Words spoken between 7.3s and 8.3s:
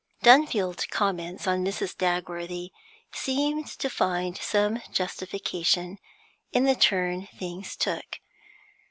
things took.